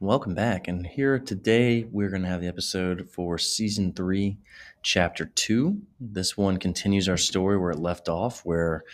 [0.00, 0.68] Welcome back.
[0.68, 4.38] And here today, we're going to have the episode for season three,
[4.80, 5.82] chapter two.
[5.98, 8.84] This one continues our story where it left off, where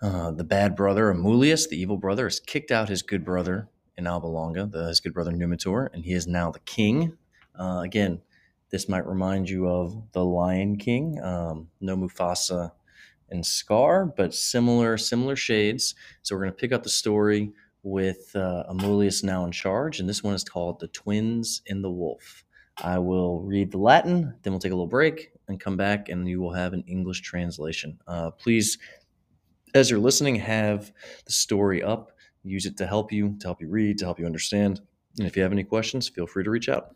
[0.00, 4.06] uh, the bad brother, Amulius, the evil brother, has kicked out his good brother in
[4.06, 7.18] Alba Longa, the, his good brother Numitor, and he is now the king.
[7.54, 8.22] Uh, again,
[8.70, 12.72] this might remind you of the Lion King, um, no Mufasa
[13.28, 15.94] and Scar, but similar similar shades.
[16.22, 17.52] So we're going to pick up the story
[17.88, 21.90] with uh, Amulius now in charge, and this one is called The Twins and the
[21.90, 22.44] Wolf.
[22.82, 26.28] I will read the Latin, then we'll take a little break and come back, and
[26.28, 27.98] you will have an English translation.
[28.06, 28.78] Uh, please,
[29.74, 30.92] as you're listening, have
[31.24, 32.12] the story up.
[32.44, 34.80] Use it to help you, to help you read, to help you understand.
[35.18, 36.94] And if you have any questions, feel free to reach out.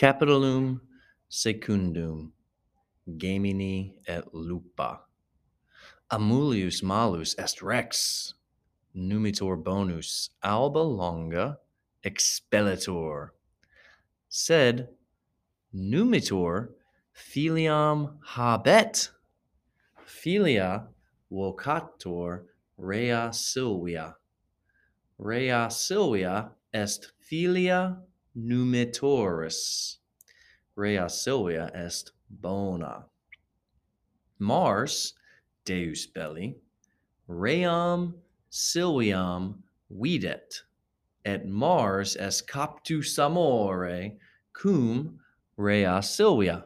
[0.00, 0.80] Capitalum
[1.28, 2.32] secundum
[3.18, 5.00] gemini et lupa.
[6.10, 8.32] Amulius malus est rex,
[8.96, 11.58] numitor bonus, alba longa
[12.02, 13.32] expellitor.
[14.30, 14.88] Sed
[15.76, 16.68] numitor
[17.14, 19.10] filiam habet,
[20.06, 20.84] filia
[21.30, 22.44] vocator
[22.78, 24.16] rea Silvia.
[25.18, 27.98] Rea Silvia est filia
[28.36, 29.96] numitoris
[30.76, 33.04] Rea Silvia est bona.
[34.38, 35.14] Mars,
[35.64, 36.56] Deus belli,
[37.26, 38.14] ream
[38.50, 40.62] Silviam videt,
[41.24, 44.12] et Mars est captus amore
[44.52, 45.20] cum
[45.56, 46.64] rea Silvia.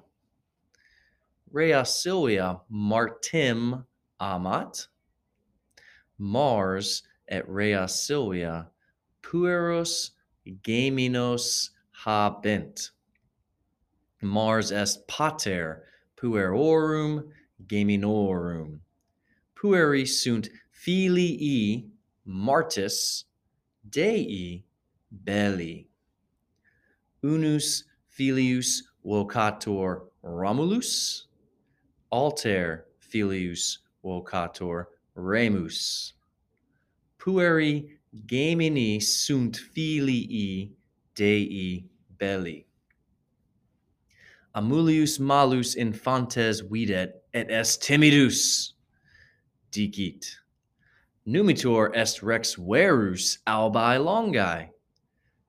[1.50, 3.84] Rea Silvia Martim
[4.20, 4.86] amat,
[6.18, 8.68] Mars et rea Silvia
[9.22, 10.10] pueros
[10.62, 12.90] gaminos habent.
[14.22, 15.84] Mars est pater
[16.16, 17.24] puerorum
[17.66, 18.80] gaminorum.
[19.54, 21.88] Pueri sunt filii
[22.24, 23.24] martis
[23.88, 24.64] Dei
[25.24, 25.88] belli.
[27.22, 31.26] Unus filius vocator Romulus,
[32.10, 36.14] alter filius vocator Remus.
[37.18, 40.70] Pueri Gemini sunt filii
[41.16, 41.84] Dei
[42.18, 42.64] belli.
[44.54, 48.74] Amulius malus infantes videt et est timidus.
[49.72, 50.38] Dicit.
[51.26, 54.70] Numitor est rex verus albi longae.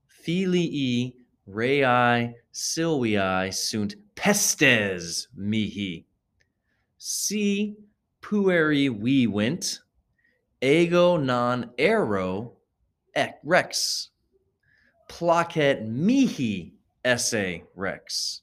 [0.08, 1.14] Filii
[1.46, 6.06] rei Silviae sunt pestes mihi.
[6.98, 7.76] Si
[8.22, 9.82] pueri vivent,
[10.62, 12.55] ego non ero
[13.44, 14.10] rex.
[15.10, 18.42] Placet mihi esse rex.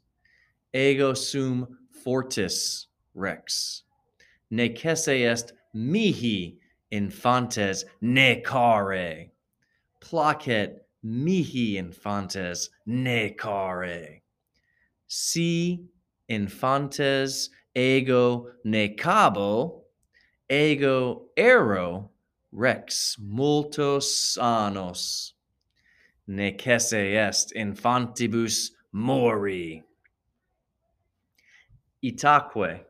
[0.72, 1.66] Ego sum
[2.04, 3.82] fortis rex.
[4.50, 6.56] Necesse est mihi
[6.90, 9.30] infantes necare.
[10.00, 14.20] Placet mihi infantes necare.
[15.08, 15.80] Si
[16.30, 19.82] infantes ego necabo,
[20.48, 22.11] ego ero
[22.52, 25.32] rex multos annos
[26.28, 29.82] necesse est infantibus mori.
[32.04, 32.84] Itaque.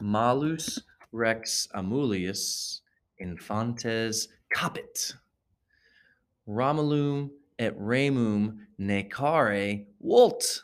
[0.00, 0.80] Malus
[1.12, 2.80] rex amulius
[3.20, 5.14] infantes capit.
[6.46, 10.62] Romulum et remum necare volt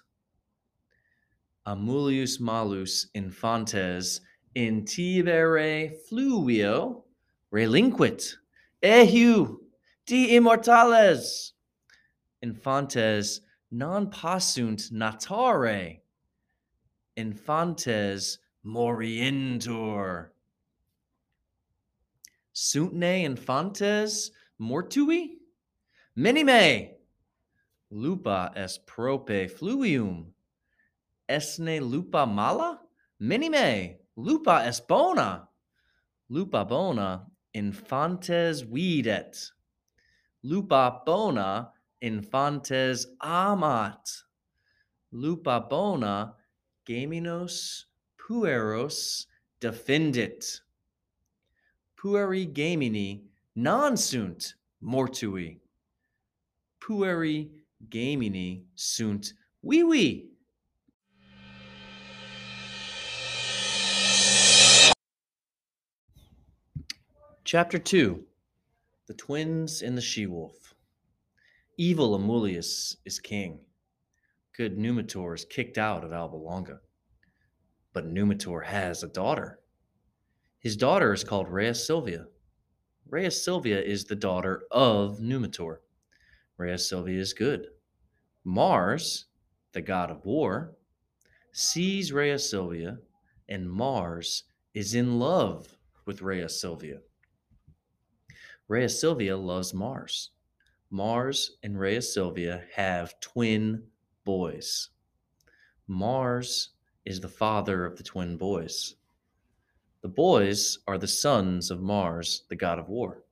[1.66, 4.20] amulius malus infantes
[4.54, 7.04] in tibere fluvio
[7.50, 8.36] relinquit.
[8.82, 9.58] Ehu
[10.06, 11.52] de immortales.
[12.42, 16.00] Infantes non passunt natare.
[17.16, 20.30] Infantes morientur.
[22.52, 24.30] Sunt ne infantes
[24.60, 25.38] mortui?
[26.16, 26.90] Minime.
[27.90, 30.26] Lupa est prope fluvium.
[31.28, 32.80] Esne lupa mala?
[33.20, 33.96] Minime.
[34.16, 35.48] Lupa est bona.
[36.28, 39.50] Lupa bona infantes videt.
[40.42, 41.72] Lupa bona
[42.02, 44.08] infantes amat.
[45.12, 46.34] Lupa bona
[46.86, 47.84] gaminos
[48.18, 49.26] pueros
[49.60, 50.60] defendit.
[51.96, 53.22] Pueri gamini
[53.56, 55.58] non sunt mortui.
[56.80, 57.50] Pueri
[57.88, 60.30] gamini sunt vivi.
[67.50, 68.22] Chapter 2
[69.06, 70.74] The Twins and the She Wolf.
[71.78, 73.60] Evil Amulius is king.
[74.54, 76.80] good Numitor is kicked out of Alba Longa.
[77.94, 79.60] But Numitor has a daughter.
[80.58, 82.26] His daughter is called Rhea Silvia.
[83.08, 85.78] Rhea Silvia is the daughter of Numitor.
[86.58, 87.68] Rhea Silvia is good.
[88.44, 89.24] Mars,
[89.72, 90.76] the god of war,
[91.52, 92.98] sees Rhea Silvia,
[93.48, 94.44] and Mars
[94.74, 96.98] is in love with Rhea Silvia.
[98.68, 100.30] Rhea Silvia loves Mars.
[100.90, 103.82] Mars and Rhea Silvia have twin
[104.24, 104.90] boys.
[105.86, 106.70] Mars
[107.06, 108.96] is the father of the twin boys.
[110.02, 113.24] The boys are the sons of Mars, the god of war.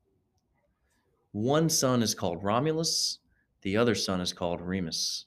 [1.33, 3.19] One son is called Romulus,
[3.61, 5.27] the other son is called Remus.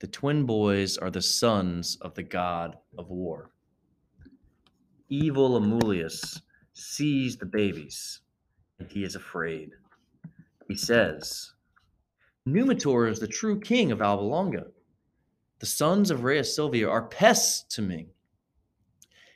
[0.00, 3.50] The twin boys are the sons of the god of war.
[5.08, 6.42] Evil Amulius
[6.74, 8.20] sees the babies,
[8.78, 9.72] and he is afraid.
[10.68, 11.52] He says,
[12.46, 14.66] Numitor is the true king of Alba Longa.
[15.60, 18.08] The sons of Rhea Silvia are pests to me.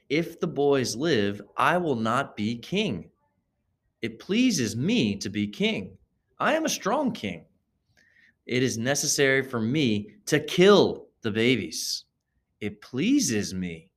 [0.09, 3.11] If the boys live, I will not be king.
[4.03, 5.97] It pleases me to be king.
[6.39, 7.45] I am a strong king.
[8.47, 12.05] It is necessary for me to kill the babies.
[12.61, 13.91] It pleases me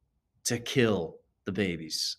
[0.44, 2.18] to kill the babies.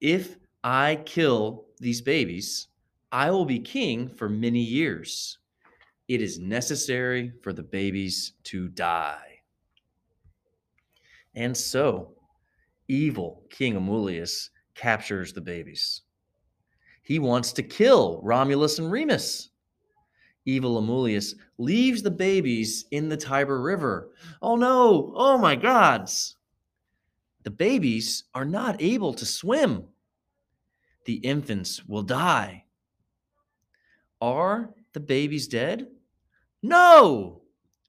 [0.00, 2.68] If I kill these babies,
[3.12, 5.38] I will be king for many years.
[6.08, 9.40] It is necessary for the babies to die.
[11.34, 12.14] And so,
[12.88, 16.02] evil King Amulius captures the babies.
[17.02, 19.50] He wants to kill Romulus and Remus.
[20.44, 24.10] Evil Amulius leaves the babies in the Tiber River.
[24.42, 25.12] Oh no!
[25.14, 26.36] Oh my gods!
[27.44, 29.84] The babies are not able to swim.
[31.04, 32.64] The infants will die.
[34.20, 35.88] Are the babies dead?
[36.62, 37.42] No!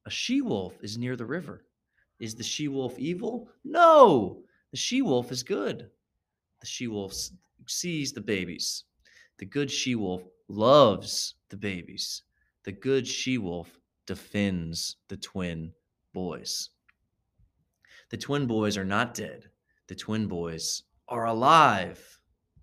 [0.05, 1.65] A she wolf is near the river.
[2.19, 3.49] Is the she wolf evil?
[3.63, 4.43] No!
[4.71, 5.89] The she wolf is good.
[6.59, 7.13] The she wolf
[7.67, 8.83] sees the babies.
[9.37, 12.23] The good she wolf loves the babies.
[12.63, 15.71] The good she wolf defends the twin
[16.13, 16.69] boys.
[18.09, 19.49] The twin boys are not dead.
[19.87, 22.18] The twin boys are alive.